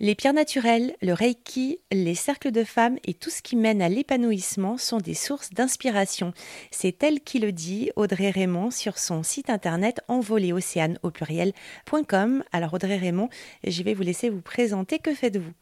[0.00, 3.88] Les pierres naturelles, le reiki, les cercles de femmes et tout ce qui mène à
[3.88, 6.32] l'épanouissement sont des sources d'inspiration.
[6.70, 12.44] C'est elle qui le dit, Audrey Raymond, sur son site internet envoléocéane au pluriel.com.
[12.52, 13.28] Alors Audrey Raymond,
[13.66, 15.00] je vais vous laisser vous présenter.
[15.00, 15.52] Que faites-vous?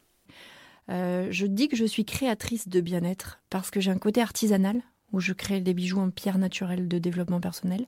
[0.89, 4.83] Euh, Je dis que je suis créatrice de bien-être parce que j'ai un côté artisanal
[5.13, 7.87] où je crée des bijoux en pierre naturelle de développement personnel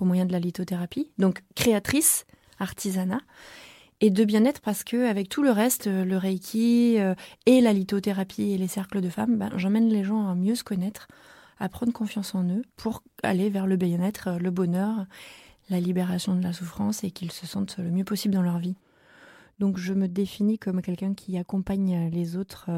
[0.00, 1.12] au moyen de la lithothérapie.
[1.18, 2.26] Donc créatrice,
[2.58, 3.20] artisanat
[4.00, 7.14] et de bien-être parce que avec tout le reste, euh, le reiki euh,
[7.46, 10.64] et la lithothérapie et les cercles de femmes, ben, j'emmène les gens à mieux se
[10.64, 11.08] connaître,
[11.58, 15.06] à prendre confiance en eux pour aller vers le bien-être, euh, le bonheur,
[15.70, 18.76] la libération de la souffrance et qu'ils se sentent le mieux possible dans leur vie.
[19.60, 22.70] Donc je me définis comme quelqu'un qui accompagne les autres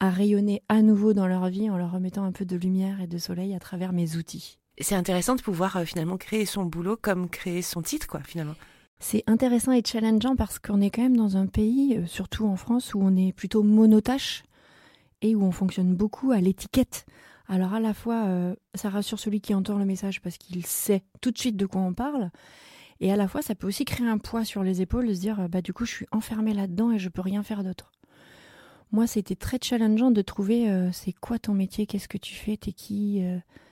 [0.00, 3.06] à rayonner à nouveau dans leur vie en leur remettant un peu de lumière et
[3.06, 4.58] de soleil à travers mes outils.
[4.78, 8.54] C'est intéressant de pouvoir finalement créer son boulot comme créer son titre, quoi, finalement.
[9.02, 12.56] C'est intéressant et challengeant parce qu'on est quand même dans un pays, euh, surtout en
[12.56, 14.44] France, où on est plutôt monotache
[15.22, 17.06] et où on fonctionne beaucoup à l'étiquette.
[17.48, 21.02] Alors à la fois, euh, ça rassure celui qui entend le message parce qu'il sait
[21.22, 22.30] tout de suite de quoi on parle,
[23.00, 25.20] et à la fois, ça peut aussi créer un poids sur les épaules de se
[25.20, 27.90] dire, bah du coup, je suis enfermée là-dedans et je peux rien faire d'autre.
[28.92, 32.58] Moi, c'était très challengeant de trouver, euh, c'est quoi ton métier, qu'est-ce que tu fais,
[32.58, 33.22] t'es qui,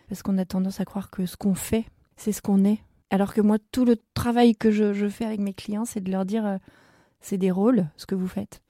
[0.08, 1.84] parce qu'on a tendance à croire que ce qu'on fait,
[2.16, 2.78] c'est ce qu'on est.
[3.10, 6.24] Alors que moi, tout le travail que je, fais avec mes clients, c'est de leur
[6.24, 6.56] dire, euh,
[7.20, 8.62] c'est des rôles, ce que vous faites.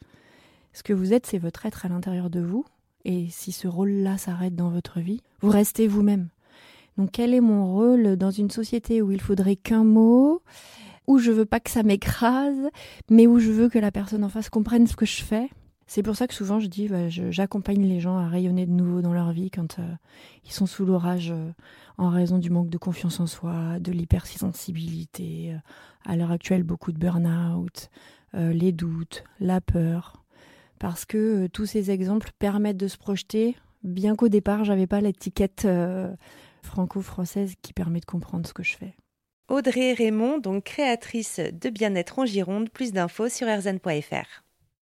[0.73, 2.65] Ce que vous êtes, c'est votre être à l'intérieur de vous.
[3.05, 6.29] Et si ce rôle-là s'arrête dans votre vie, vous restez vous-même.
[6.97, 10.43] Donc quel est mon rôle dans une société où il faudrait qu'un mot,
[11.07, 12.69] où je veux pas que ça m'écrase,
[13.11, 15.49] mais où je veux que la personne en face comprenne ce que je fais?
[15.89, 19.01] C'est pour ça que souvent je dis, bah, j'accompagne les gens à rayonner de nouveau
[19.01, 19.95] dans leur vie quand euh,
[20.45, 21.51] ils sont sous l'orage euh,
[21.97, 25.59] en raison du manque de confiance en soi, de l'hypersensibilité, euh,
[26.05, 27.89] à l'heure actuelle beaucoup de burn-out,
[28.35, 30.23] les doutes, la peur.
[30.79, 35.67] Parce que tous ces exemples permettent de se projeter, bien qu'au départ j'avais pas l'étiquette
[36.63, 38.95] franco-française qui permet de comprendre ce que je fais.
[39.49, 44.45] Audrey Raymond, donc créatrice de bien-être en Gironde, plus d'infos sur rzn.fr.